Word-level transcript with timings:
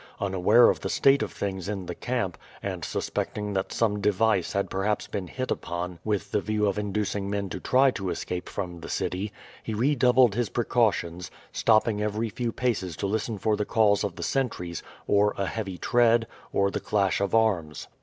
Unaware 0.19 0.71
of 0.71 0.79
the 0.79 0.89
state 0.89 1.21
of 1.21 1.31
things 1.31 1.69
in 1.69 1.85
the 1.85 1.93
camp, 1.93 2.35
and 2.63 2.83
suspecting 2.83 3.53
that 3.53 3.71
some 3.71 4.01
device 4.01 4.53
had 4.53 4.67
perhaps 4.67 5.05
been 5.05 5.27
hit 5.27 5.51
upon 5.51 5.99
with 6.03 6.31
the 6.31 6.41
view 6.41 6.65
of 6.65 6.79
inducing 6.79 7.29
men 7.29 7.49
to 7.51 7.59
try 7.59 7.91
to 7.91 8.09
escape 8.09 8.49
from 8.49 8.79
the 8.79 8.89
city, 8.89 9.31
he 9.61 9.75
redoubled 9.75 10.33
his 10.33 10.49
precautions, 10.49 11.29
stopping 11.51 12.01
every 12.01 12.29
few 12.29 12.51
paces 12.51 12.97
to 12.97 13.05
listen 13.05 13.37
for 13.37 13.55
the 13.55 13.63
calls 13.63 14.03
of 14.03 14.15
the 14.15 14.23
sentries, 14.23 14.81
or 15.05 15.35
a 15.37 15.45
heavy 15.45 15.77
tread, 15.77 16.25
or 16.51 16.71
the 16.71 16.79
clash 16.79 17.21
of 17.21 17.35
arms. 17.35 17.87